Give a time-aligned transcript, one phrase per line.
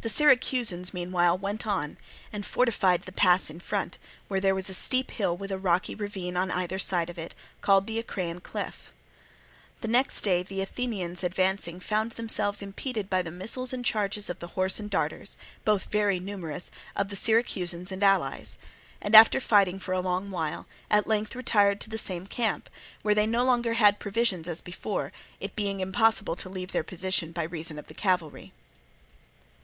[0.00, 1.98] The Syracusans meanwhile went on
[2.32, 3.98] and fortified the pass in front,
[4.28, 7.34] where there was a steep hill with a rocky ravine on each side of it,
[7.62, 8.92] called the Acraean cliff.
[9.80, 14.38] The next day the Athenians advancing found themselves impeded by the missiles and charges of
[14.38, 18.56] the horse and darters, both very numerous, of the Syracusans and allies;
[19.02, 22.70] and after fighting for a long while, at length retired to the same camp,
[23.02, 25.10] where they had no longer provisions as before,
[25.40, 28.52] it being impossible to leave their position by reason of the cavalry.